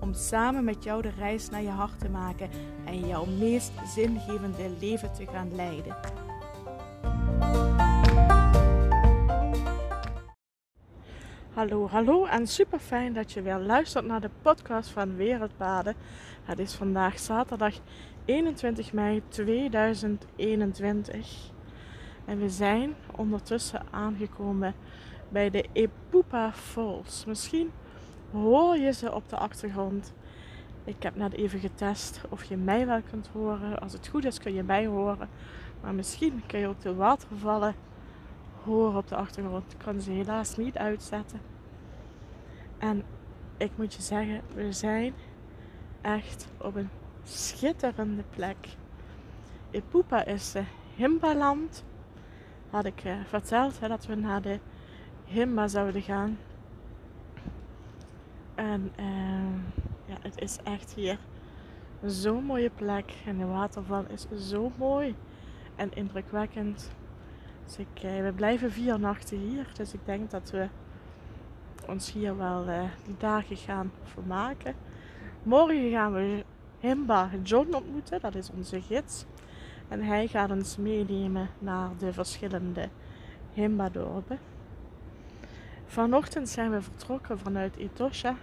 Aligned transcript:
Om 0.00 0.14
samen 0.14 0.64
met 0.64 0.84
jou 0.84 1.02
de 1.02 1.10
reis 1.18 1.50
naar 1.50 1.62
je 1.62 1.68
hart 1.68 1.98
te 1.98 2.08
maken 2.08 2.50
en 2.84 3.06
jouw 3.06 3.24
meest 3.24 3.72
zingevende 3.94 4.70
leven 4.80 5.12
te 5.12 5.26
gaan 5.26 5.54
leiden. 5.54 5.96
Hallo, 11.52 11.88
hallo 11.88 12.24
en 12.24 12.46
super 12.46 12.78
fijn 12.78 13.12
dat 13.12 13.32
je 13.32 13.42
weer 13.42 13.58
luistert 13.58 14.06
naar 14.06 14.20
de 14.20 14.30
podcast 14.42 14.90
van 14.90 15.16
Wereldpaden. 15.16 15.94
Het 16.44 16.58
is 16.58 16.74
vandaag 16.74 17.18
zaterdag 17.18 17.74
21 18.24 18.92
mei 18.92 19.22
2021 19.28 21.50
en 22.24 22.38
we 22.38 22.48
zijn 22.48 22.94
ondertussen 23.16 23.82
aangekomen 23.90 24.74
bij 25.28 25.50
de 25.50 25.64
Epupa 25.72 26.52
Falls. 26.52 27.24
Misschien 27.24 27.70
hoor 28.32 28.76
je 28.76 28.92
ze 28.92 29.14
op 29.14 29.28
de 29.28 29.36
achtergrond. 29.36 30.12
Ik 30.84 31.02
heb 31.02 31.16
net 31.16 31.32
even 31.32 31.60
getest 31.60 32.20
of 32.28 32.44
je 32.44 32.56
mij 32.56 32.86
wel 32.86 33.00
kunt 33.10 33.28
horen. 33.32 33.80
Als 33.80 33.92
het 33.92 34.08
goed 34.08 34.24
is 34.24 34.38
kun 34.38 34.54
je 34.54 34.62
mij 34.62 34.86
horen. 34.86 35.28
Maar 35.80 35.94
misschien 35.94 36.42
kun 36.46 36.58
je 36.58 36.66
ook 36.66 36.80
de 36.80 36.94
watervallen 36.94 37.74
horen 38.64 38.96
op 38.96 39.08
de 39.08 39.16
achtergrond. 39.16 39.72
Ik 39.72 39.78
kan 39.78 40.00
ze 40.00 40.10
helaas 40.10 40.56
niet 40.56 40.78
uitzetten. 40.78 41.40
En 42.78 43.02
ik 43.56 43.70
moet 43.76 43.94
je 43.94 44.02
zeggen, 44.02 44.40
we 44.54 44.72
zijn 44.72 45.14
echt 46.00 46.48
op 46.58 46.74
een 46.74 46.88
schitterende 47.24 48.24
plek. 48.30 48.68
Epupa 49.70 50.24
is 50.24 50.54
Himbaland. 50.94 51.84
Had 52.70 52.84
ik 52.84 53.04
uh, 53.04 53.14
verteld 53.26 53.80
hè, 53.80 53.88
dat 53.88 54.06
we 54.06 54.14
naar 54.14 54.42
de 54.42 54.58
Himba 55.24 55.68
zouden 55.68 56.02
gaan. 56.02 56.38
En 58.60 58.92
uh, 58.98 59.06
ja, 60.06 60.16
het 60.20 60.40
is 60.40 60.58
echt 60.64 60.94
hier 60.94 61.18
zo'n 62.04 62.44
mooie 62.44 62.70
plek. 62.70 63.14
En 63.26 63.38
de 63.38 63.46
waterval 63.46 64.04
is 64.08 64.26
zo 64.48 64.72
mooi 64.76 65.14
en 65.76 65.94
indrukwekkend. 65.94 66.90
Dus 67.64 67.78
uh, 67.78 68.22
we 68.22 68.32
blijven 68.32 68.72
vier 68.72 68.98
nachten 68.98 69.38
hier. 69.38 69.66
Dus 69.76 69.92
ik 69.92 70.00
denk 70.04 70.30
dat 70.30 70.50
we 70.50 70.68
ons 71.86 72.12
hier 72.12 72.36
wel 72.36 72.68
uh, 72.68 72.82
die 73.04 73.14
dagen 73.18 73.56
gaan 73.56 73.92
vermaken. 74.02 74.74
Morgen 75.42 75.90
gaan 75.90 76.12
we 76.12 76.44
Himba 76.78 77.30
John 77.42 77.74
ontmoeten. 77.74 78.20
Dat 78.20 78.34
is 78.34 78.50
onze 78.50 78.80
gids. 78.80 79.24
En 79.88 80.02
hij 80.02 80.26
gaat 80.26 80.50
ons 80.50 80.76
meenemen 80.76 81.48
naar 81.58 81.90
de 81.98 82.12
verschillende 82.12 82.88
Himba-dorpen. 83.52 84.38
Vanochtend 85.86 86.48
zijn 86.48 86.70
we 86.70 86.82
vertrokken 86.82 87.38
vanuit 87.38 87.76
Etosha. 87.76 88.36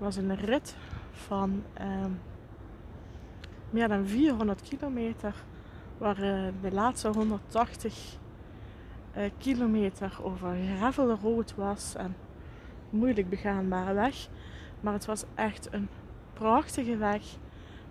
Was 0.00 0.16
een 0.16 0.36
rit 0.36 0.76
van 1.10 1.62
uh, 1.80 2.04
meer 3.70 3.88
dan 3.88 4.06
400 4.06 4.60
kilometer, 4.60 5.34
waar 5.98 6.22
uh, 6.22 6.48
de 6.60 6.72
laatste 6.72 7.08
180 7.08 8.18
uh, 9.16 9.24
eh, 9.24 9.30
kilometer 9.38 10.18
over 10.22 10.56
gravel 10.76 11.18
rood 11.22 11.54
was 11.54 11.94
en 11.94 12.16
moeilijk 12.90 13.28
begaanbare 13.28 13.94
weg. 13.94 14.28
Maar 14.80 14.92
het 14.92 15.06
was 15.06 15.24
echt 15.34 15.68
een 15.72 15.88
prachtige 16.32 16.96
weg 16.96 17.22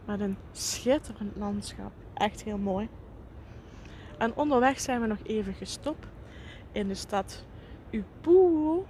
met 0.06 0.20
een 0.20 0.38
schitterend 0.52 1.36
landschap. 1.36 1.92
Echt 2.14 2.44
heel 2.44 2.58
mooi. 2.58 2.90
En 4.18 4.36
onderweg 4.36 4.80
zijn 4.80 5.02
we 5.02 5.08
nog 5.08 5.20
even 5.24 5.54
gestopt 5.54 6.08
in 6.72 6.88
de 6.88 6.96
stad 6.96 7.46
Upuo. 7.90 8.86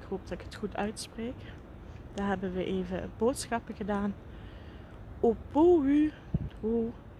Ik 0.00 0.06
hoop 0.08 0.20
dat 0.22 0.38
ik 0.38 0.44
het 0.44 0.54
goed 0.54 0.76
uitspreek. 0.76 1.34
Daar 2.14 2.28
hebben 2.28 2.52
we 2.52 2.64
even 2.64 3.10
boodschappen 3.16 3.74
gedaan. 3.74 4.14
Opohu, 5.20 6.12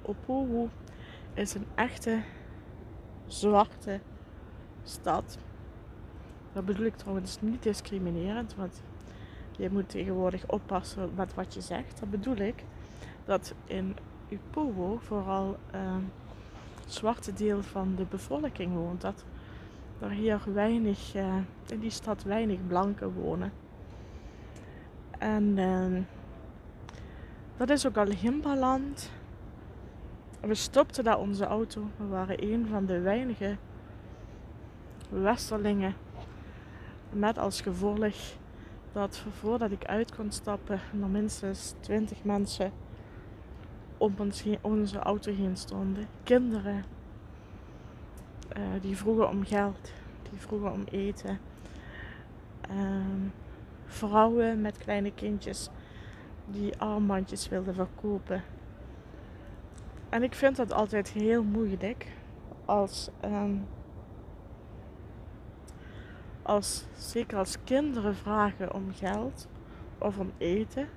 Opohu 0.03 0.69
is 1.35 1.55
een 1.55 1.67
echte 1.75 2.23
zwarte 3.27 4.01
stad. 4.83 5.39
Dat 6.53 6.65
bedoel 6.65 6.87
ik 6.87 6.97
trouwens 6.97 7.41
niet 7.41 7.63
discriminerend, 7.63 8.55
want 8.55 8.83
je 9.57 9.71
moet 9.71 9.89
tegenwoordig 9.89 10.49
oppassen 10.49 11.11
met 11.15 11.35
wat 11.35 11.55
je 11.55 11.61
zegt. 11.61 12.01
Dat 12.01 12.11
bedoel 12.11 12.37
ik 12.37 12.65
dat 13.25 13.55
in 13.65 13.97
Upowo 14.29 14.99
vooral 15.03 15.57
het 16.85 16.93
zwarte 16.93 17.33
deel 17.33 17.63
van 17.63 17.95
de 17.95 18.05
bevolking 18.05 18.75
woont. 18.75 19.01
Dat 19.01 19.25
er 20.01 20.11
hier 20.11 20.41
weinig, 20.53 21.15
uh, 21.17 21.37
in 21.69 21.81
die 21.81 21.91
stad 21.91 22.23
weinig 22.23 22.59
blanken 22.67 23.13
wonen. 23.13 23.53
En 25.19 25.57
uh, 25.57 26.03
dat 27.57 27.71
is 27.71 27.87
ook 27.87 27.97
al 27.97 28.11
Himbaland. 28.11 29.11
We 30.41 30.55
stopten 30.55 31.05
daar 31.05 31.19
onze 31.19 31.45
auto. 31.45 31.91
We 31.97 32.07
waren 32.07 32.43
een 32.53 32.67
van 32.67 32.87
de 32.87 33.01
weinige 33.01 33.57
westerlingen. 35.09 35.95
Met 37.11 37.39
als 37.39 37.61
gevolg 37.61 38.15
dat 38.93 39.25
voordat 39.31 39.71
ik 39.71 39.85
uit 39.85 40.15
kon 40.15 40.31
stappen, 40.31 40.81
nog 40.93 41.11
minstens 41.11 41.75
20 41.81 42.25
mensen 42.25 42.73
om 43.99 44.15
onze 44.61 44.99
auto 44.99 45.33
heen 45.33 45.57
stonden. 45.57 46.07
Kinderen 46.23 46.85
uh, 48.59 48.65
die 48.81 48.97
vroegen 48.97 49.29
om 49.29 49.45
geld, 49.45 49.93
die 50.31 50.41
vroegen 50.41 50.73
om 50.73 50.85
eten. 50.91 51.39
Uh, 52.71 53.31
vrouwen 53.87 54.61
met 54.61 54.79
kleine 54.79 55.15
kindjes 55.15 55.69
die 56.47 56.79
armbandjes 56.79 57.49
wilden 57.49 57.75
verkopen. 57.75 58.43
En 60.09 60.23
ik 60.23 60.35
vind 60.35 60.57
dat 60.57 60.73
altijd 60.73 61.09
heel 61.09 61.43
moeilijk 61.43 62.07
als, 62.65 63.09
um, 63.25 63.67
als 66.43 66.85
zeker 66.97 67.39
als 67.39 67.57
kinderen 67.65 68.17
vragen 68.17 68.75
om 68.75 68.93
geld 68.95 69.49
of 69.99 70.19
om 70.19 70.33
eten. 70.39 70.89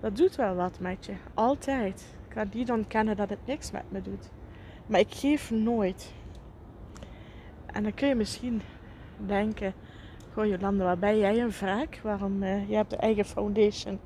Dat 0.00 0.16
doet 0.16 0.36
wel 0.36 0.54
wat 0.54 0.80
met 0.80 1.06
je, 1.06 1.14
altijd. 1.34 2.14
Ik 2.28 2.34
kan 2.34 2.48
niet 2.52 2.70
ontkennen 2.70 3.16
dat 3.16 3.30
het 3.30 3.46
niks 3.46 3.70
met 3.70 3.84
me 3.88 4.02
doet. 4.02 4.30
Maar 4.86 5.00
ik 5.00 5.14
geef 5.14 5.50
nooit. 5.50 6.12
En 7.74 7.82
dan 7.82 7.94
kun 7.94 8.08
je 8.08 8.14
misschien 8.14 8.62
denken, 9.26 9.74
goh 10.32 10.46
Jolanda, 10.46 10.84
waar 10.84 10.98
ben 10.98 11.18
jij 11.18 11.40
een 11.40 11.50
wraak? 11.50 12.00
Waarom, 12.02 12.42
uh, 12.42 12.68
je 12.68 12.74
hebt 12.74 12.92
een 12.92 12.98
eigen 12.98 13.24
foundation 13.24 14.00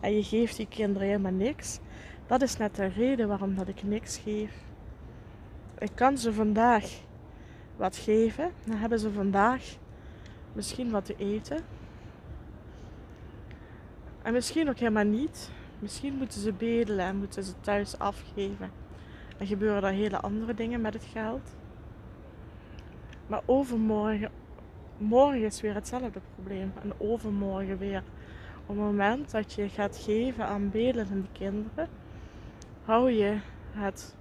en 0.00 0.14
je 0.14 0.22
geeft 0.22 0.56
die 0.56 0.68
kinderen 0.68 1.08
helemaal 1.08 1.32
niks. 1.32 1.78
Dat 2.26 2.42
is 2.42 2.56
net 2.56 2.74
de 2.74 2.86
reden 2.86 3.28
waarom 3.28 3.54
dat 3.54 3.68
ik 3.68 3.82
niks 3.82 4.18
geef. 4.18 4.52
Ik 5.78 5.90
kan 5.94 6.18
ze 6.18 6.32
vandaag 6.32 6.90
wat 7.76 7.96
geven. 7.96 8.50
Dan 8.64 8.76
hebben 8.76 8.98
ze 8.98 9.12
vandaag 9.12 9.76
misschien 10.52 10.90
wat 10.90 11.04
te 11.04 11.16
eten. 11.16 11.58
En 14.22 14.32
misschien 14.32 14.68
ook 14.68 14.78
helemaal 14.78 15.04
niet. 15.04 15.50
Misschien 15.78 16.14
moeten 16.14 16.40
ze 16.40 16.52
bedelen 16.52 17.06
en 17.06 17.16
moeten 17.16 17.44
ze 17.44 17.60
thuis 17.60 17.98
afgeven. 17.98 18.70
En 19.38 19.46
gebeuren 19.46 19.82
er 19.82 19.92
hele 19.92 20.20
andere 20.20 20.54
dingen 20.54 20.80
met 20.80 20.94
het 20.94 21.04
geld. 21.12 21.50
Maar 23.26 23.42
overmorgen, 23.44 24.30
morgen 24.98 25.44
is 25.44 25.60
weer 25.60 25.74
hetzelfde 25.74 26.20
probleem. 26.34 26.72
En 26.82 26.92
overmorgen 26.98 27.78
weer. 27.78 28.02
Op 28.66 28.76
het 28.76 28.84
moment 28.84 29.30
dat 29.30 29.52
je 29.52 29.68
gaat 29.68 29.96
geven 29.96 30.46
aan 30.46 30.70
bedelende 30.70 31.28
kinderen, 31.32 31.88
hou 32.84 33.10
je 33.10 33.38
het 33.70 34.16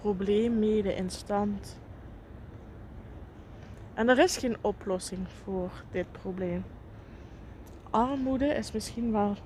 probleem 0.00 0.58
mede 0.58 0.94
in 0.94 1.10
stand. 1.10 1.78
En 3.94 4.08
er 4.08 4.18
is 4.18 4.36
geen 4.36 4.56
oplossing 4.60 5.28
voor 5.28 5.70
dit 5.90 6.12
probleem. 6.12 6.64
Armoede 7.90 8.46
is 8.46 8.72
misschien 8.72 9.12
wel 9.12 9.36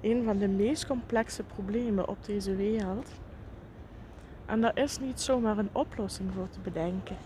een 0.00 0.24
van 0.24 0.38
de 0.38 0.48
meest 0.48 0.86
complexe 0.86 1.42
problemen 1.42 2.08
op 2.08 2.24
deze 2.24 2.56
wereld. 2.56 3.10
En 4.46 4.60
daar 4.60 4.78
is 4.78 4.98
niet 4.98 5.20
zomaar 5.20 5.58
een 5.58 5.68
oplossing 5.72 6.32
voor 6.34 6.48
te 6.48 6.60
bedenken. 6.60 7.16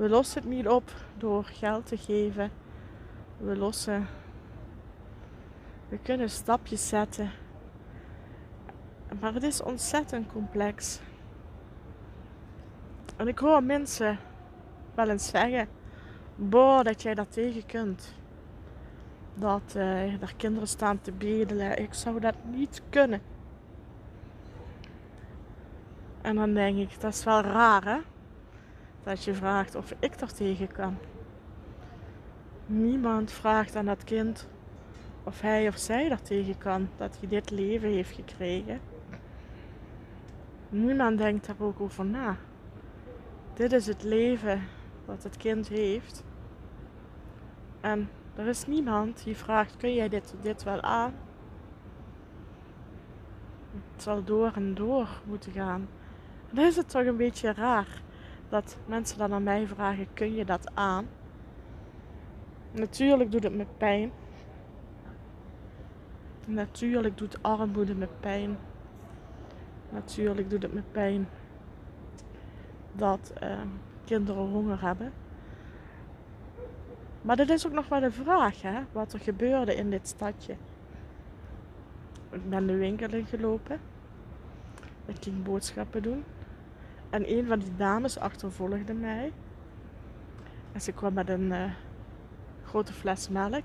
We 0.00 0.08
lossen 0.08 0.40
het 0.40 0.50
niet 0.50 0.68
op 0.68 0.90
door 1.18 1.44
geld 1.44 1.86
te 1.86 1.96
geven. 1.96 2.50
We 3.36 3.56
lossen. 3.56 4.06
We 5.88 5.98
kunnen 5.98 6.30
stapjes 6.30 6.88
zetten 6.88 7.30
Maar 9.20 9.34
het 9.34 9.42
is 9.42 9.62
ontzettend 9.62 10.32
complex. 10.32 11.00
En 13.16 13.28
ik 13.28 13.38
hoor 13.38 13.62
mensen 13.62 14.18
wel 14.94 15.08
eens 15.08 15.28
zeggen: 15.28 15.68
Boah, 16.34 16.84
dat 16.84 17.02
jij 17.02 17.14
dat 17.14 17.32
tegen 17.32 17.66
kunt. 17.66 18.14
Dat 19.34 19.74
er 19.74 20.34
kinderen 20.36 20.68
staan 20.68 21.00
te 21.00 21.12
bedelen. 21.12 21.78
Ik 21.78 21.94
zou 21.94 22.20
dat 22.20 22.34
niet 22.44 22.82
kunnen. 22.88 23.22
En 26.20 26.34
dan 26.34 26.54
denk 26.54 26.78
ik, 26.78 27.00
dat 27.00 27.12
is 27.12 27.24
wel 27.24 27.40
raar 27.40 27.84
hè? 27.84 27.98
Dat 29.02 29.24
je 29.24 29.34
vraagt 29.34 29.74
of 29.74 29.94
ik 29.98 30.20
er 30.20 30.32
tegen 30.32 30.72
kan. 30.72 30.96
Niemand 32.66 33.32
vraagt 33.32 33.76
aan 33.76 33.86
dat 33.86 34.04
kind 34.04 34.48
of 35.24 35.40
hij 35.40 35.68
of 35.68 35.78
zij 35.78 36.10
er 36.10 36.22
tegen 36.22 36.58
kan 36.58 36.88
dat 36.96 37.16
hij 37.20 37.28
dit 37.28 37.50
leven 37.50 37.88
heeft 37.88 38.14
gekregen. 38.14 38.80
Niemand 40.68 41.18
denkt 41.18 41.46
daar 41.46 41.56
ook 41.58 41.80
over 41.80 42.04
na. 42.04 42.36
Dit 43.54 43.72
is 43.72 43.86
het 43.86 44.02
leven 44.02 44.62
dat 45.06 45.22
het 45.22 45.36
kind 45.36 45.68
heeft. 45.68 46.24
En 47.80 48.10
er 48.34 48.46
is 48.46 48.66
niemand 48.66 49.24
die 49.24 49.36
vraagt: 49.36 49.76
kun 49.76 49.94
jij 49.94 50.08
dit, 50.08 50.34
dit 50.40 50.62
wel 50.62 50.80
aan? 50.80 51.14
Het 53.92 54.02
zal 54.02 54.24
door 54.24 54.52
en 54.54 54.74
door 54.74 55.08
moeten 55.24 55.52
gaan. 55.52 55.88
Dan 56.50 56.64
is 56.64 56.76
het 56.76 56.88
toch 56.88 57.04
een 57.04 57.16
beetje 57.16 57.52
raar 57.52 58.02
dat 58.50 58.76
mensen 58.86 59.18
dan 59.18 59.32
aan 59.32 59.42
mij 59.42 59.66
vragen: 59.66 60.06
kun 60.14 60.34
je 60.34 60.44
dat 60.44 60.70
aan? 60.74 61.06
Natuurlijk 62.72 63.32
doet 63.32 63.42
het 63.42 63.54
me 63.54 63.66
pijn. 63.76 64.12
Natuurlijk 66.46 67.18
doet 67.18 67.42
armoede 67.42 67.94
me 67.94 68.08
pijn. 68.20 68.58
Natuurlijk 69.90 70.50
doet 70.50 70.62
het 70.62 70.72
me 70.72 70.82
pijn 70.92 71.28
dat 72.92 73.32
uh, 73.42 73.60
kinderen 74.04 74.48
honger 74.48 74.80
hebben. 74.80 75.12
Maar 77.22 77.36
dat 77.36 77.48
is 77.48 77.66
ook 77.66 77.72
nog 77.72 77.88
wel 77.88 78.00
de 78.00 78.10
vraag, 78.10 78.62
hè, 78.62 78.80
wat 78.92 79.12
er 79.12 79.20
gebeurde 79.20 79.74
in 79.74 79.90
dit 79.90 80.08
stadje. 80.08 80.56
Ik 82.30 82.50
ben 82.50 82.66
de 82.66 82.76
winkel 82.76 83.12
ingelopen. 83.12 83.80
Ik 85.06 85.16
ging 85.20 85.42
boodschappen 85.42 86.02
doen. 86.02 86.24
En 87.10 87.30
een 87.32 87.46
van 87.46 87.58
die 87.58 87.76
dames 87.76 88.18
achtervolgde 88.18 88.94
mij. 88.94 89.32
En 90.72 90.80
ze 90.80 90.92
kwam 90.92 91.12
met 91.12 91.28
een 91.28 91.50
uh, 91.50 91.72
grote 92.64 92.92
fles 92.92 93.28
melk. 93.28 93.64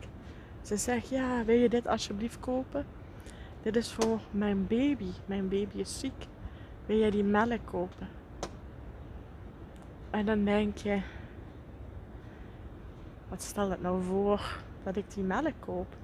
Ze 0.61 0.77
zegt, 0.77 1.09
ja, 1.09 1.45
wil 1.45 1.55
je 1.55 1.69
dit 1.69 1.87
alsjeblieft 1.87 2.39
kopen? 2.39 2.85
Dit 3.61 3.75
is 3.75 3.93
voor 3.93 4.19
mijn 4.31 4.67
baby. 4.67 5.09
Mijn 5.25 5.49
baby 5.49 5.77
is 5.77 5.99
ziek. 5.99 6.27
Wil 6.85 6.97
jij 6.97 7.09
die 7.09 7.23
melk 7.23 7.65
kopen? 7.65 8.07
En 10.09 10.25
dan 10.25 10.43
denk 10.43 10.77
je, 10.77 11.01
wat 13.27 13.41
stel 13.41 13.69
het 13.69 13.81
nou 13.81 14.03
voor 14.03 14.59
dat 14.83 14.95
ik 14.95 15.13
die 15.13 15.23
melk 15.23 15.53
koop? 15.59 15.95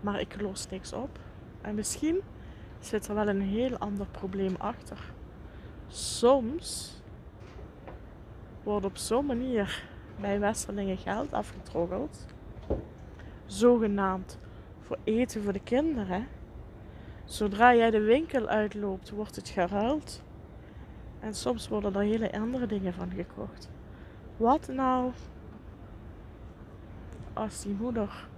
Maar 0.00 0.20
ik 0.20 0.40
los 0.40 0.68
niks 0.68 0.92
op. 0.92 1.18
En 1.60 1.74
misschien 1.74 2.20
zit 2.84 3.08
er 3.08 3.14
wel 3.14 3.28
een 3.28 3.42
heel 3.42 3.78
ander 3.78 4.06
probleem 4.06 4.54
achter. 4.58 5.12
Soms 5.86 6.92
wordt 8.62 8.86
op 8.86 8.96
zo'n 8.96 9.26
manier 9.26 9.88
bij 10.20 10.40
Westerlingen 10.40 10.96
geld 10.96 11.32
afgetroggeld. 11.32 12.26
Zogenaamd 13.46 14.38
voor 14.80 14.98
eten 15.04 15.42
voor 15.42 15.52
de 15.52 15.62
kinderen. 15.62 16.26
Zodra 17.24 17.74
jij 17.74 17.90
de 17.90 18.00
winkel 18.00 18.46
uitloopt, 18.46 19.10
wordt 19.10 19.36
het 19.36 19.48
geruild. 19.48 20.22
En 21.20 21.34
soms 21.34 21.68
worden 21.68 21.94
er 21.94 22.00
hele 22.00 22.32
andere 22.32 22.66
dingen 22.66 22.94
van 22.94 23.10
gekocht. 23.10 23.70
Wat 24.36 24.68
nou 24.68 25.12
als 27.32 27.62
die 27.62 27.74
moeder 27.74 28.28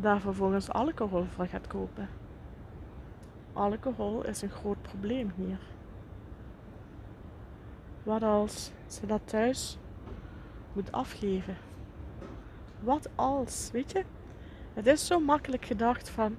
daar 0.00 0.20
vervolgens 0.20 0.70
alcohol 0.70 1.24
voor 1.24 1.46
gaat 1.46 1.66
kopen? 1.66 2.08
Alcohol 3.58 4.24
is 4.24 4.42
een 4.42 4.50
groot 4.50 4.82
probleem 4.82 5.32
hier. 5.36 5.58
Wat 8.02 8.22
als 8.22 8.70
ze 8.86 9.06
dat 9.06 9.20
thuis 9.24 9.78
moet 10.72 10.92
afgeven? 10.92 11.56
Wat 12.80 13.08
als, 13.14 13.70
weet 13.72 13.92
je? 13.92 14.04
Het 14.74 14.86
is 14.86 15.06
zo 15.06 15.20
makkelijk 15.20 15.64
gedacht 15.64 16.08
van, 16.08 16.36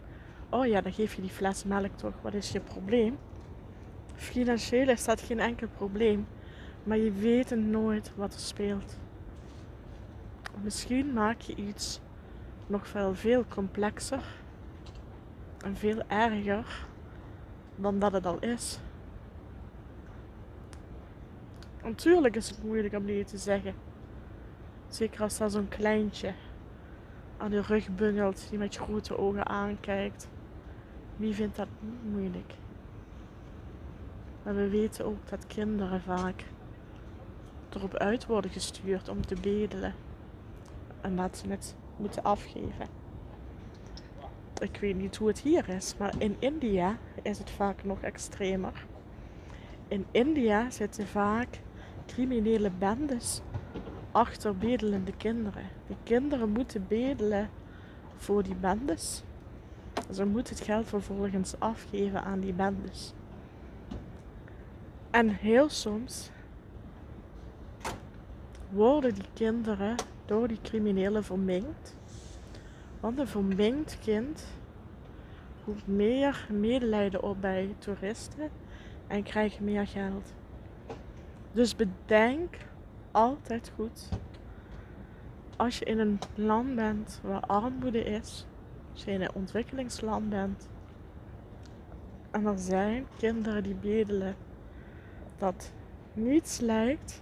oh 0.49 0.65
ja, 0.65 0.81
dan 0.81 0.93
geef 0.93 1.13
je 1.13 1.21
die 1.21 1.29
fles 1.29 1.63
melk 1.63 1.97
toch, 1.97 2.13
wat 2.21 2.33
is 2.33 2.51
je 2.51 2.59
probleem? 2.59 3.17
Financieel 4.15 4.89
is 4.89 5.05
dat 5.05 5.21
geen 5.21 5.39
enkel 5.39 5.67
probleem, 5.67 6.27
maar 6.83 6.97
je 6.97 7.11
weet 7.11 7.55
nooit 7.55 8.11
wat 8.15 8.33
er 8.33 8.39
speelt. 8.39 8.97
Misschien 10.61 11.13
maak 11.13 11.41
je 11.41 11.55
iets 11.55 11.99
nog 12.67 12.87
veel, 12.87 13.15
veel 13.15 13.45
complexer 13.45 14.23
en 15.63 15.75
veel 15.75 16.01
erger 16.07 16.87
dan 17.81 17.99
dat 17.99 18.11
het 18.11 18.25
al 18.25 18.39
is. 18.39 18.79
Natuurlijk 21.83 22.35
is 22.35 22.49
het 22.49 22.63
moeilijk 22.63 22.93
om 22.93 23.05
dit 23.05 23.27
te 23.27 23.37
zeggen. 23.37 23.73
Zeker 24.87 25.21
als 25.21 25.37
daar 25.37 25.49
zo'n 25.49 25.67
kleintje 25.67 26.33
aan 27.37 27.49
de 27.49 27.61
rug 27.61 27.95
bungelt 27.95 28.49
die 28.49 28.59
met 28.59 28.75
grote 28.75 29.17
ogen 29.17 29.45
aankijkt. 29.45 30.27
Wie 31.15 31.33
vindt 31.33 31.55
dat 31.55 31.67
moeilijk? 32.11 32.53
Maar 34.43 34.55
we 34.55 34.69
weten 34.69 35.05
ook 35.05 35.29
dat 35.29 35.47
kinderen 35.47 36.01
vaak 36.01 36.45
erop 37.69 37.95
uit 37.95 38.25
worden 38.25 38.51
gestuurd 38.51 39.09
om 39.09 39.25
te 39.25 39.35
bedelen. 39.35 39.93
En 41.01 41.15
dat 41.15 41.37
ze 41.37 41.49
het 41.49 41.75
moeten 41.97 42.23
afgeven. 42.23 42.98
Ik 44.59 44.77
weet 44.77 44.95
niet 44.95 45.15
hoe 45.15 45.27
het 45.27 45.39
hier 45.39 45.69
is, 45.69 45.95
maar 45.97 46.13
in 46.17 46.35
India 46.39 46.97
is 47.21 47.37
het 47.37 47.49
vaak 47.49 47.83
nog 47.83 48.01
extremer. 48.01 48.85
In 49.87 50.05
India 50.11 50.69
zitten 50.69 51.07
vaak 51.07 51.59
criminele 52.05 52.71
bendes 52.71 53.41
achter 54.11 54.57
bedelende 54.57 55.13
kinderen. 55.17 55.63
Die 55.87 55.97
kinderen 56.03 56.49
moeten 56.49 56.85
bedelen 56.87 57.49
voor 58.15 58.43
die 58.43 58.55
bendes. 58.55 59.23
Ze 60.11 60.25
moeten 60.25 60.55
het 60.55 60.63
geld 60.63 60.87
vervolgens 60.87 61.59
afgeven 61.59 62.23
aan 62.23 62.39
die 62.39 62.53
bendes. 62.53 63.13
En 65.09 65.29
heel 65.29 65.69
soms 65.69 66.31
worden 68.69 69.13
die 69.13 69.29
kinderen 69.33 69.95
door 70.25 70.47
die 70.47 70.61
criminelen 70.61 71.23
verminkt. 71.23 71.97
Want 72.99 73.19
een 73.19 73.27
verminkt 73.27 73.99
kind 73.99 74.45
roept 75.65 75.87
meer 75.87 76.47
medelijden 76.51 77.23
op 77.23 77.41
bij 77.41 77.75
toeristen 77.77 78.49
en 79.07 79.23
krijgt 79.23 79.59
meer 79.59 79.87
geld. 79.87 80.33
Dus 81.51 81.75
bedenk 81.75 82.55
altijd 83.11 83.71
goed, 83.75 84.09
als 85.55 85.79
je 85.79 85.85
in 85.85 85.99
een 85.99 86.19
land 86.35 86.75
bent 86.75 87.19
waar 87.23 87.41
armoede 87.41 88.03
is, 88.03 88.45
als 88.91 89.03
je 89.03 89.11
in 89.11 89.21
een 89.21 89.33
ontwikkelingsland 89.33 90.29
bent 90.29 90.69
en 92.31 92.45
er 92.45 92.57
zijn 92.57 93.07
kinderen 93.17 93.63
die 93.63 93.75
bedelen 93.75 94.35
dat 95.37 95.71
niets 96.13 96.59
lijkt 96.59 97.21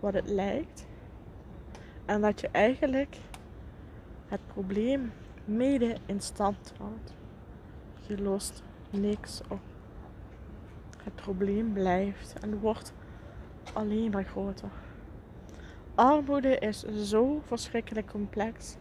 wat 0.00 0.14
het 0.14 0.28
lijkt 0.28 0.86
en 2.04 2.20
dat 2.20 2.40
je 2.40 2.48
eigenlijk 2.48 3.16
het 4.30 4.40
probleem 4.46 5.12
mede 5.44 5.96
in 6.06 6.20
stand 6.20 6.72
houdt. 6.78 7.14
Je 8.06 8.22
lost 8.22 8.62
niks 8.90 9.40
op. 9.48 9.60
Het 11.02 11.14
probleem 11.14 11.72
blijft 11.72 12.34
en 12.40 12.58
wordt 12.58 12.92
alleen 13.72 14.10
maar 14.10 14.24
groter. 14.24 14.68
Armoede 15.94 16.58
is 16.58 16.82
zo 16.82 17.40
verschrikkelijk 17.44 18.10
complex 18.10 18.76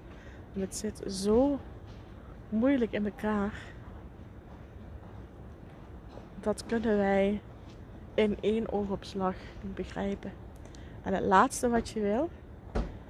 en 0.53 0.61
het 0.61 0.75
zit 0.75 1.03
zo 1.07 1.59
moeilijk 2.49 2.91
in 2.91 3.05
elkaar. 3.05 3.53
Dat 6.39 6.65
kunnen 6.65 6.97
wij 6.97 7.41
in 8.13 8.37
één 8.41 8.71
oogopslag 8.71 9.35
begrijpen. 9.73 10.31
En 11.03 11.13
het 11.13 11.23
laatste 11.23 11.69
wat 11.69 11.89
je 11.89 11.99
wil 11.99 12.29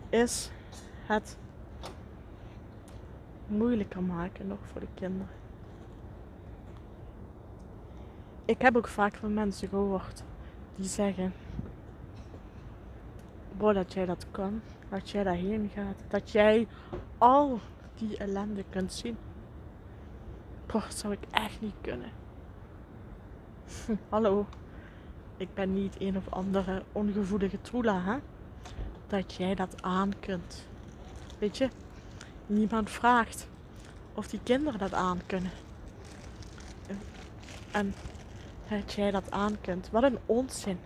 is 0.09 0.51
het 1.05 1.37
moeilijker 3.49 4.03
maken 4.03 4.47
nog 4.47 4.59
voor 4.71 4.81
de 4.81 4.87
kinderen. 4.93 5.27
Ik 8.45 8.61
heb 8.61 8.75
ook 8.75 8.87
vaak 8.87 9.15
van 9.15 9.33
mensen 9.33 9.67
gehoord 9.67 10.23
die 10.75 10.85
zeggen: 10.85 11.33
Boah, 13.57 13.75
dat 13.75 13.93
jij 13.93 14.05
dat 14.05 14.25
kan, 14.31 14.61
dat 14.89 15.09
jij 15.09 15.23
daarheen 15.23 15.69
gaat, 15.73 16.03
dat 16.07 16.31
jij 16.31 16.67
al 17.17 17.59
die 17.95 18.17
ellende 18.17 18.63
kunt 18.69 18.93
zien. 18.93 19.17
Boah, 20.65 20.89
zou 20.89 21.13
ik 21.13 21.23
echt 21.31 21.61
niet 21.61 21.75
kunnen. 21.81 22.11
Hallo, 24.09 24.45
ik 25.37 25.53
ben 25.53 25.73
niet 25.73 25.95
een 25.99 26.17
of 26.17 26.29
andere 26.29 26.83
ongevoelige 26.91 27.61
troela, 27.61 28.01
hè? 28.01 28.17
Dat 29.07 29.33
jij 29.33 29.55
dat 29.55 29.81
aan 29.81 30.19
kunt. 30.19 30.67
Weet 31.39 31.57
je, 31.57 31.69
niemand 32.49 32.89
vraagt 32.89 33.47
of 34.13 34.27
die 34.27 34.39
kinderen 34.43 34.79
dat 34.79 34.93
aan 34.93 35.21
kunnen. 35.25 35.51
En 37.71 37.93
dat 38.69 38.93
jij 38.93 39.11
dat 39.11 39.31
aan 39.31 39.61
kunt. 39.61 39.89
Wat 39.91 40.03
een 40.03 40.17
onzin. 40.25 40.79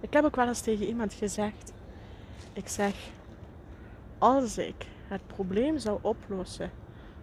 Ik 0.00 0.12
heb 0.12 0.24
ook 0.24 0.36
wel 0.36 0.46
eens 0.46 0.60
tegen 0.60 0.86
iemand 0.86 1.12
gezegd. 1.12 1.72
Ik 2.52 2.68
zeg, 2.68 3.10
als 4.18 4.58
ik 4.58 4.86
het 5.08 5.26
probleem 5.26 5.78
zou 5.78 5.98
oplossen 6.02 6.70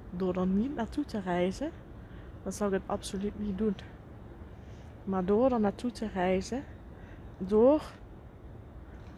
door 0.09 0.35
er 0.35 0.47
niet 0.47 0.75
naartoe 0.75 1.05
te 1.05 1.19
reizen, 1.19 1.71
dan 2.43 2.51
zou 2.51 2.73
ik 2.73 2.81
het 2.81 2.89
absoluut 2.89 3.39
niet 3.39 3.57
doen. 3.57 3.75
Maar 5.03 5.25
door 5.25 5.51
er 5.51 5.59
naartoe 5.59 5.91
te 5.91 6.07
reizen, 6.07 6.63
door 7.37 7.81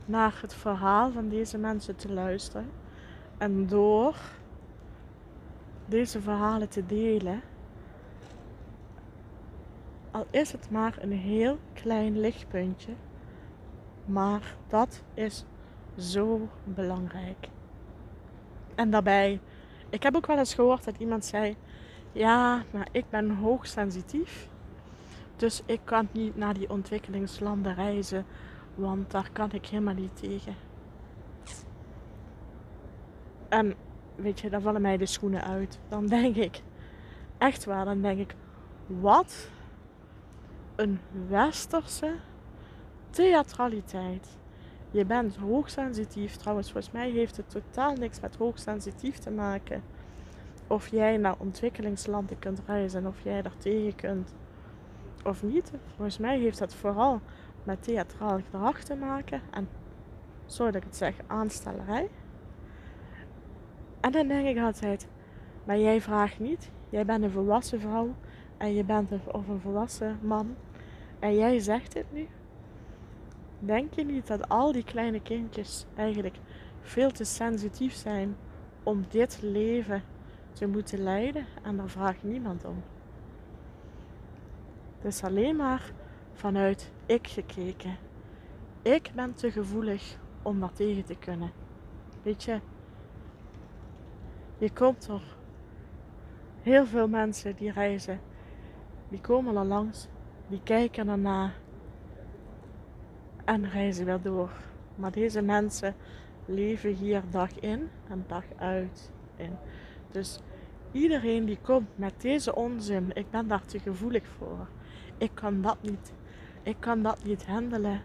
naar 0.06 0.38
het 0.42 0.54
verhaal 0.54 1.12
van 1.12 1.30
deze 1.30 1.58
mensen 1.58 1.96
te 1.96 2.14
luisteren 2.14 2.70
en 3.44 3.68
door 3.68 4.16
deze 5.86 6.22
verhalen 6.22 6.70
te 6.70 6.86
delen, 6.86 7.42
al 10.12 10.26
is 10.30 10.52
het 10.52 10.70
maar 10.70 10.98
een 11.02 11.12
heel 11.12 11.58
klein 11.74 12.20
lichtpuntje, 12.20 12.94
maar 14.06 14.56
dat 14.68 15.04
is 15.14 15.46
zo 15.98 16.50
belangrijk. 16.64 17.50
En 18.76 18.90
daarbij, 18.90 19.40
ik 19.90 20.04
heb 20.04 20.16
ook 20.16 20.28
wel 20.28 20.38
eens 20.38 20.54
gehoord 20.54 20.84
dat 20.84 20.98
iemand 20.98 21.26
zei: 21.26 21.56
Ja, 22.12 22.64
maar 22.72 22.88
ik 22.92 23.10
ben 23.10 23.30
hoogsensitief. 23.30 24.50
Dus 25.36 25.62
ik 25.66 25.80
kan 25.84 26.08
niet 26.12 26.36
naar 26.36 26.54
die 26.54 26.70
ontwikkelingslanden 26.70 27.74
reizen, 27.74 28.26
want 28.76 29.12
daar 29.12 29.30
kan 29.32 29.52
ik 29.52 29.66
helemaal 29.66 29.94
niet 29.94 30.18
tegen. 30.18 30.56
En 33.54 33.74
weet 34.16 34.40
je, 34.40 34.50
dan 34.50 34.62
vallen 34.62 34.82
mij 34.82 34.98
de 34.98 35.06
schoenen 35.06 35.44
uit. 35.44 35.80
Dan 35.88 36.08
denk 36.08 36.36
ik, 36.36 36.62
echt 37.38 37.66
waar, 37.66 37.86
dan 37.86 38.02
denk 38.02 38.20
ik, 38.20 38.36
wat 38.88 39.50
een 40.76 41.00
westerse 41.28 42.16
theatraliteit. 43.10 44.38
Je 44.92 45.06
bent 45.06 45.36
hoogsensitief. 45.36 46.36
Trouwens, 46.36 46.72
volgens 46.72 46.94
mij 46.94 47.10
heeft 47.10 47.38
het 47.38 47.50
totaal 47.50 47.96
niks 47.96 48.20
met 48.20 48.36
hoogsensitief 48.36 49.18
te 49.18 49.32
maken. 49.32 49.84
Of 50.68 50.88
jij 50.88 51.18
naar 51.18 51.36
ontwikkelingslanden 51.38 52.40
kunt 52.40 52.62
reizen, 52.66 53.08
of 53.08 53.24
jij 53.24 53.42
daar 53.42 53.58
tegen 53.58 53.96
kunt 53.96 54.34
of 55.24 55.44
niet. 55.44 55.72
Volgens 55.96 56.18
mij 56.18 56.40
heeft 56.40 56.60
dat 56.60 56.74
vooral 56.74 57.22
met 57.64 57.84
theatraal 57.84 58.40
gedrag 58.40 58.84
te 58.84 58.96
maken. 58.96 59.42
En, 59.52 59.68
sorry 60.46 60.72
dat 60.72 60.82
ik 60.82 60.88
het 60.88 60.98
zeg, 60.98 61.16
aanstellerij. 61.28 62.10
Dan 64.14 64.28
denk 64.28 64.48
ik 64.48 64.64
altijd, 64.64 65.08
maar 65.64 65.78
jij 65.78 66.02
vraagt 66.02 66.40
niet. 66.40 66.72
Jij 66.90 67.06
bent 67.06 67.24
een 67.24 67.32
volwassen 67.32 67.80
vrouw 67.80 68.16
en 68.58 68.74
je 68.74 68.84
bent 68.84 69.12
of 69.32 69.48
een 69.48 69.60
volwassen 69.60 70.20
man. 70.22 70.56
En 71.20 71.36
jij 71.36 71.60
zegt 71.60 71.94
het 71.94 72.06
nu. 72.12 72.28
Denk 73.60 73.94
je 73.94 74.06
niet 74.06 74.28
dat 74.28 74.50
al 74.50 74.72
die 74.72 74.84
kleine 74.84 75.22
kindjes 75.22 75.86
eigenlijk 75.96 76.36
veel 76.82 77.12
te 77.12 77.24
sensitief 77.24 77.94
zijn 77.94 78.36
om 78.84 79.06
dit 79.10 79.40
leven 79.42 80.04
te 80.52 80.68
moeten 80.68 81.04
leiden? 81.04 81.46
En 81.64 81.78
daar 81.78 81.90
vraagt 81.90 82.24
niemand 82.24 82.66
om. 82.66 82.84
Het 84.98 85.14
is 85.14 85.24
alleen 85.24 85.56
maar 85.56 85.92
vanuit 86.34 86.92
ik 87.06 87.28
gekeken. 87.28 87.98
Ik 88.82 89.12
ben 89.16 89.34
te 89.34 89.52
gevoelig 89.52 90.18
om 90.42 90.60
dat 90.60 90.76
tegen 90.76 91.04
te 91.04 91.16
kunnen. 91.16 91.52
Weet 92.24 92.44
je, 92.44 92.60
je 94.64 94.74
komt 94.74 95.08
er 95.08 95.22
heel 96.62 96.86
veel 96.86 97.08
mensen 97.08 97.56
die 97.56 97.72
reizen, 97.72 98.20
die 99.10 99.22
komen 99.22 99.56
er 99.56 99.66
langs, 99.66 100.08
die 100.48 100.62
kijken 100.64 101.08
erna 101.08 101.52
en 103.46 103.70
reizen 103.70 104.06
weer 104.06 104.22
door. 104.22 104.52
Maar 104.96 105.12
deze 105.12 105.42
mensen 105.42 105.96
leven 106.46 106.94
hier 106.94 107.24
dag 107.30 107.60
in 107.60 107.90
en 108.10 108.24
dag 108.28 108.44
uit 108.56 109.12
in. 109.36 109.56
Dus 110.12 110.40
iedereen 110.92 111.46
die 111.46 111.58
komt 111.62 111.98
met 111.98 112.22
deze 112.22 112.56
onzin, 112.56 113.12
ik 113.14 113.30
ben 113.30 113.48
daar 113.48 113.66
te 113.66 113.80
gevoelig 113.80 114.28
voor. 114.38 114.68
Ik 115.18 115.32
kan 115.34 115.62
dat 115.62 115.78
niet. 115.82 116.14
Ik 116.62 116.76
kan 116.80 117.02
dat 117.02 117.24
niet 117.24 117.46
handelen. 117.46 118.02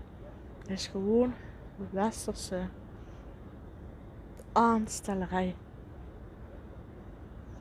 is 0.67 0.87
gewoon 0.87 1.35
westerse 1.91 2.61
aanstellerij. 4.53 5.55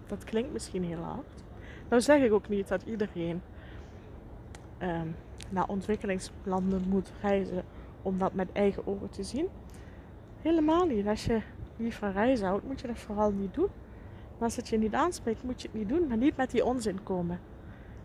Dat 0.08 0.24
klinkt 0.24 0.54
misschien 0.54 0.84
heel 0.84 1.02
hard. 1.02 1.44
Nou 1.90 2.02
zeg 2.02 2.22
ik 2.22 2.34
ook 2.34 2.50
niet 2.50 2.68
dat 2.68 2.84
iedereen 2.84 3.42
um, 4.82 5.16
naar 5.50 5.68
ontwikkelingslanden 5.68 6.84
moet 6.90 7.12
reizen 7.22 7.64
om 8.02 8.18
dat 8.18 8.34
met 8.34 8.52
eigen 8.52 8.88
ogen 8.88 9.10
te 9.10 9.24
zien. 9.24 9.48
Helemaal 10.42 10.86
niet. 10.86 11.08
Als 11.08 11.26
je 11.26 11.42
niet 11.76 11.96
van 11.96 12.12
reizen 12.12 12.48
houdt, 12.48 12.68
moet 12.68 12.82
je 12.82 12.88
dat 12.88 12.98
vooral 12.98 13.32
niet 13.32 13.54
doen. 13.54 13.70
Als 14.40 14.56
het 14.56 14.68
je 14.68 14.78
niet 14.78 14.94
aanspreekt, 14.94 15.44
moet 15.44 15.62
je 15.62 15.68
het 15.68 15.78
niet 15.78 15.90
doen. 15.90 16.08
Maar 16.08 16.18
niet 16.18 16.38
met 16.38 16.52
die 16.52 16.66
onzin 16.66 17.04
komen. 17.04 17.40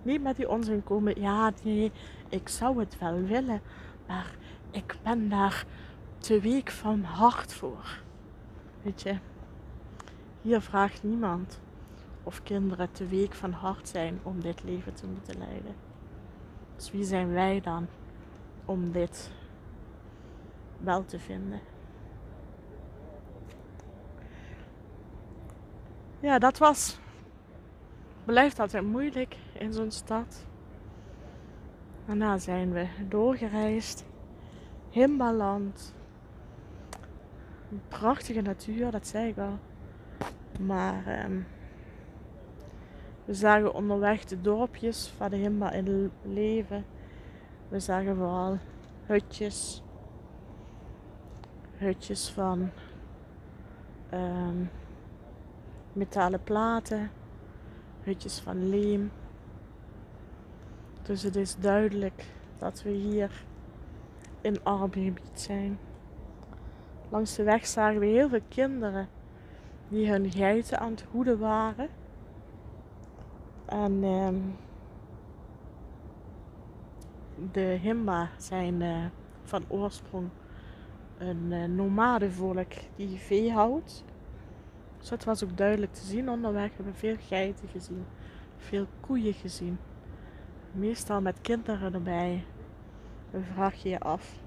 Niet 0.02 0.22
met 0.22 0.36
die 0.36 0.48
onzin 0.48 0.84
komen. 0.84 1.20
Ja, 1.20 1.52
nee, 1.62 1.92
ik 2.28 2.48
zou 2.48 2.78
het 2.78 2.98
wel 2.98 3.20
willen. 3.22 3.60
Maar 4.06 4.36
ik 4.70 4.96
ben 5.02 5.28
daar 5.28 5.64
te 6.18 6.40
week 6.40 6.70
van 6.70 7.02
hart 7.02 7.52
voor. 7.52 8.00
Weet 8.82 9.02
je, 9.02 9.14
hier 10.42 10.60
vraagt 10.60 11.02
niemand 11.02 11.60
of 12.22 12.42
kinderen 12.42 12.92
te 12.92 13.06
week 13.06 13.34
van 13.34 13.52
hart 13.52 13.88
zijn 13.88 14.20
om 14.22 14.40
dit 14.40 14.62
leven 14.62 14.94
te 14.94 15.06
moeten 15.06 15.38
leiden. 15.38 15.74
Dus 16.76 16.90
wie 16.90 17.04
zijn 17.04 17.32
wij 17.32 17.60
dan 17.60 17.86
om 18.64 18.92
dit 18.92 19.30
wel 20.78 21.04
te 21.04 21.18
vinden? 21.18 21.60
Ja, 26.20 26.38
dat 26.38 26.58
was. 26.58 26.98
Blijft 28.24 28.58
altijd 28.58 28.84
moeilijk 28.84 29.36
in 29.52 29.72
zo'n 29.72 29.90
stad. 29.90 30.46
Daarna 32.06 32.38
zijn 32.38 32.72
we 32.72 32.86
doorgereisd. 33.08 34.04
Himbaland. 34.90 35.94
Prachtige 37.88 38.40
natuur, 38.40 38.90
dat 38.90 39.06
zei 39.06 39.28
ik 39.28 39.38
al. 39.38 39.58
Maar 40.60 41.24
um, 41.24 41.46
we 43.24 43.34
zagen 43.34 43.74
onderweg 43.74 44.24
de 44.24 44.40
dorpjes 44.40 45.12
van 45.16 45.30
de 45.30 45.36
Himba 45.36 45.72
in 45.72 46.10
leven. 46.22 46.84
We 47.68 47.80
zagen 47.80 48.16
vooral 48.16 48.58
hutjes. 49.06 49.82
Hutjes 51.76 52.30
van 52.30 52.70
um, 54.14 54.70
metalen 55.92 56.42
platen. 56.42 57.10
Hutjes 58.02 58.38
van 58.38 58.68
leem. 58.68 59.10
Dus 61.02 61.22
het 61.22 61.36
is 61.36 61.56
duidelijk 61.56 62.24
dat 62.58 62.82
we 62.82 62.90
hier 62.90 63.44
in 64.40 64.64
armgebied 64.64 65.40
zijn. 65.40 65.78
Langs 67.08 67.34
de 67.34 67.42
weg 67.42 67.66
zagen 67.66 68.00
we 68.00 68.06
heel 68.06 68.28
veel 68.28 68.42
kinderen 68.48 69.08
die 69.88 70.10
hun 70.10 70.30
geiten 70.30 70.78
aan 70.78 70.90
het 70.90 71.04
hoeden 71.10 71.38
waren. 71.38 71.88
En 73.72 74.04
ehm, 74.04 74.36
de 77.52 77.60
Himba 77.60 78.30
zijn 78.36 78.80
uh, 78.80 79.04
van 79.42 79.64
oorsprong 79.68 80.28
een 81.18 81.46
uh, 81.50 81.64
nomadenvolk 81.64 82.72
die 82.96 83.18
vee 83.18 83.52
houdt. 83.52 84.04
Dus 84.98 85.08
dat 85.08 85.24
was 85.24 85.44
ook 85.44 85.56
duidelijk 85.56 85.92
te 85.92 86.04
zien 86.04 86.30
onderweg. 86.30 86.68
We 86.68 86.74
hebben 86.74 86.94
veel 86.94 87.16
geiten 87.20 87.68
gezien, 87.68 88.04
veel 88.56 88.86
koeien 89.00 89.34
gezien. 89.34 89.78
Meestal 90.72 91.20
met 91.20 91.40
kinderen 91.40 91.94
erbij. 91.94 92.44
Dan 93.30 93.42
vraag 93.42 93.82
je 93.82 93.88
je 93.88 94.00
af: 94.00 94.40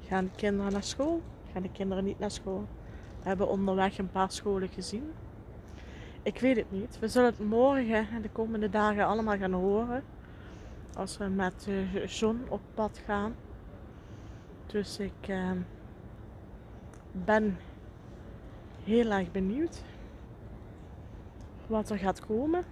gaan 0.00 0.24
de 0.24 0.30
kinderen 0.36 0.72
naar 0.72 0.82
school? 0.82 1.22
Gaan 1.52 1.62
de 1.62 1.72
kinderen 1.72 2.04
niet 2.04 2.18
naar 2.18 2.30
school? 2.30 2.64
We 3.22 3.28
hebben 3.28 3.48
onderweg 3.48 3.98
een 3.98 4.10
paar 4.10 4.30
scholen 4.30 4.68
gezien. 4.68 5.12
Ik 6.24 6.38
weet 6.38 6.56
het 6.56 6.70
niet. 6.70 6.98
We 6.98 7.08
zullen 7.08 7.30
het 7.30 7.38
morgen 7.38 8.08
en 8.08 8.22
de 8.22 8.30
komende 8.30 8.70
dagen 8.70 9.06
allemaal 9.06 9.36
gaan 9.36 9.52
horen. 9.52 10.02
Als 10.96 11.16
we 11.16 11.24
met 11.24 11.66
uh, 11.68 12.06
John 12.06 12.46
op 12.48 12.60
pad 12.74 13.00
gaan. 13.04 13.34
Dus 14.66 14.98
ik 14.98 15.28
uh, 15.28 15.50
ben 17.12 17.58
heel 18.84 19.10
erg 19.10 19.32
benieuwd 19.32 19.82
wat 21.66 21.90
er 21.90 21.98
gaat 21.98 22.26
komen. 22.26 22.64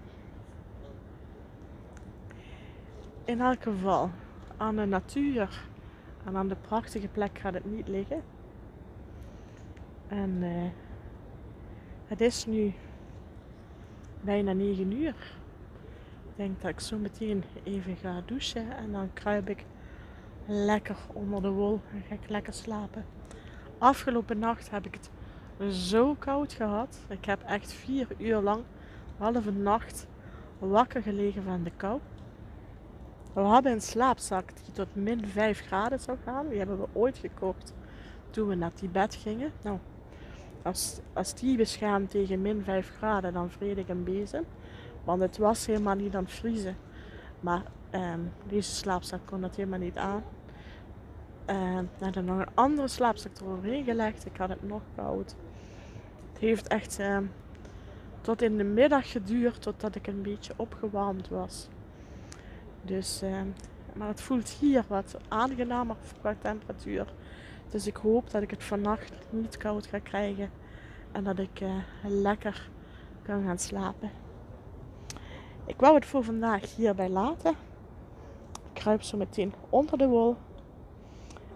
in 3.24 3.40
elk 3.40 3.62
geval, 3.62 4.10
aan 4.56 4.76
de 4.76 4.84
natuur 4.84 5.64
en 6.24 6.36
aan 6.36 6.48
de 6.48 6.56
prachtige 6.60 7.08
plek 7.08 7.38
gaat 7.38 7.54
het 7.54 7.64
niet 7.64 7.88
liggen. 7.88 8.22
En 10.08 10.30
uh, 10.42 10.70
het 12.06 12.20
is 12.20 12.46
nu 12.46 12.72
bijna 14.24 14.52
9 14.52 14.92
uur. 14.92 15.14
Ik 16.28 16.36
denk 16.36 16.60
dat 16.60 16.70
ik 16.70 16.80
zo 16.80 16.98
meteen 16.98 17.44
even 17.62 17.96
ga 17.96 18.22
douchen 18.26 18.76
en 18.76 18.92
dan 18.92 19.12
kruip 19.12 19.48
ik 19.48 19.64
lekker 20.46 20.96
onder 21.12 21.42
de 21.42 21.50
wol 21.50 21.80
en 21.92 22.02
ga 22.08 22.14
ik 22.14 22.28
lekker 22.28 22.52
slapen. 22.52 23.04
Afgelopen 23.78 24.38
nacht 24.38 24.70
heb 24.70 24.86
ik 24.86 24.94
het 24.94 25.10
zo 25.74 26.14
koud 26.14 26.52
gehad. 26.52 27.00
Ik 27.08 27.24
heb 27.24 27.42
echt 27.42 27.72
vier 27.72 28.06
uur 28.18 28.40
lang, 28.40 28.62
halve 29.16 29.50
nacht, 29.50 30.06
wakker 30.58 31.02
gelegen 31.02 31.42
van 31.42 31.62
de 31.62 31.72
kou. 31.76 32.00
We 33.32 33.40
hadden 33.40 33.72
een 33.72 33.80
slaapzak 33.80 34.48
die 34.64 34.72
tot 34.72 34.94
min 34.94 35.26
5 35.26 35.60
graden 35.60 36.00
zou 36.00 36.18
gaan. 36.24 36.48
Die 36.48 36.58
hebben 36.58 36.78
we 36.78 36.86
ooit 36.92 37.18
gekocht 37.18 37.74
toen 38.30 38.48
we 38.48 38.54
naar 38.54 38.72
Tibet 38.72 39.14
gingen. 39.14 39.52
Nou, 39.62 39.78
als, 40.62 41.00
als 41.12 41.34
die 41.34 41.56
beschermt 41.56 42.10
tegen 42.10 42.42
min 42.42 42.62
5 42.64 42.92
graden, 42.96 43.32
dan 43.32 43.50
vreet 43.50 43.78
ik 43.78 43.88
een 43.88 44.04
bezem. 44.04 44.44
Want 45.04 45.22
het 45.22 45.38
was 45.38 45.66
helemaal 45.66 45.94
niet 45.94 46.14
aan 46.14 46.24
het 46.24 46.32
vriezen. 46.32 46.76
Maar 47.40 47.62
ehm, 47.90 48.20
deze 48.48 48.74
slaapzak 48.74 49.20
kon 49.24 49.40
dat 49.40 49.56
helemaal 49.56 49.78
niet 49.78 49.96
aan. 49.96 50.22
Uh, 51.50 51.78
ik 52.08 52.14
heb 52.14 52.24
nog 52.24 52.38
een 52.38 52.54
andere 52.54 52.88
slaapzak 52.88 53.38
eroverheen 53.40 53.84
gelegd. 53.84 54.26
Ik 54.26 54.36
had 54.36 54.48
het 54.48 54.68
nog 54.68 54.82
koud. 54.94 55.34
Het 56.32 56.40
heeft 56.40 56.68
echt 56.68 56.98
ehm, 56.98 57.24
tot 58.20 58.42
in 58.42 58.56
de 58.56 58.64
middag 58.64 59.10
geduurd 59.10 59.62
totdat 59.62 59.94
ik 59.94 60.06
een 60.06 60.22
beetje 60.22 60.52
opgewarmd 60.56 61.28
was. 61.28 61.68
Dus, 62.82 63.22
ehm, 63.22 63.46
maar 63.94 64.08
het 64.08 64.20
voelt 64.20 64.48
hier 64.48 64.84
wat 64.88 65.16
aangenamer 65.28 65.96
qua 66.20 66.36
temperatuur. 66.38 67.12
Dus 67.72 67.86
ik 67.86 67.96
hoop 67.96 68.30
dat 68.30 68.42
ik 68.42 68.50
het 68.50 68.64
vannacht 68.64 69.12
niet 69.30 69.56
koud 69.56 69.86
ga 69.86 69.98
krijgen. 69.98 70.50
En 71.12 71.24
dat 71.24 71.38
ik 71.38 71.60
uh, 71.60 71.74
lekker 72.02 72.70
kan 73.22 73.44
gaan 73.44 73.58
slapen. 73.58 74.10
Ik 75.66 75.80
wou 75.80 75.94
het 75.94 76.06
voor 76.06 76.24
vandaag 76.24 76.76
hierbij 76.76 77.08
laten. 77.08 77.50
Ik 78.52 78.70
kruip 78.72 79.02
zo 79.02 79.16
meteen 79.16 79.52
onder 79.68 79.98
de 79.98 80.06
wol. 80.06 80.36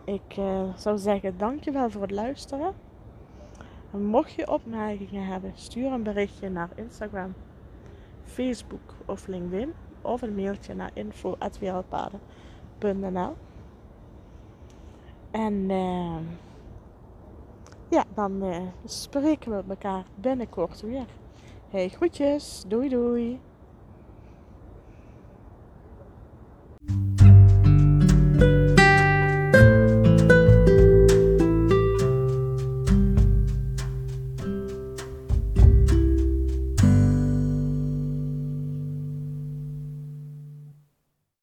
Ik 0.04 0.37
uh, 0.38 0.76
zou 0.76 0.99
zeggen 0.99 1.38
dankjewel 1.38 1.90
voor 1.90 2.02
het 2.02 2.11
luisteren. 2.11 2.75
En 3.92 4.04
mocht 4.04 4.32
je 4.32 4.50
opmerkingen 4.50 5.26
hebben, 5.26 5.52
stuur 5.54 5.92
een 5.92 6.02
berichtje 6.02 6.50
naar 6.50 6.70
Instagram, 6.75 7.35
Facebook 8.25 8.94
of 9.06 9.26
LinkedIn. 9.26 9.73
Of 10.02 10.23
een 10.23 10.35
mailtje 10.35 10.75
naar 10.75 10.90
info.wereldpaden.nl 10.94 13.35
En 15.36 15.70
uh, 15.70 16.16
ja, 17.88 18.04
dan 18.14 18.44
uh, 18.44 18.56
spreken 18.84 19.50
we 19.50 19.62
elkaar 19.68 20.04
binnenkort 20.14 20.80
weer. 20.80 21.06
Hey, 21.68 21.88
groetjes. 21.88 22.64
Doei 22.68 22.88
doei. 22.88 23.40